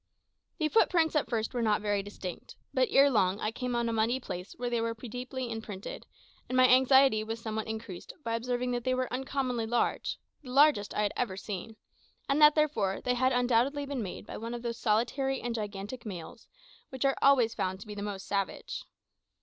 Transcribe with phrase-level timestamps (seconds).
[0.57, 3.93] The footprints at first were not very distinct, but ere long I came on a
[3.93, 6.07] muddy place where they were deeply imprinted,
[6.49, 10.95] and my anxiety was somewhat increased by observing that they were uncommonly large the largest
[10.95, 11.75] I had ever seen
[12.27, 16.03] and that, therefore, they had undoubtedly been made by one of those solitary and gigantic
[16.03, 16.47] males,
[16.89, 18.85] which are always found to be the most savage.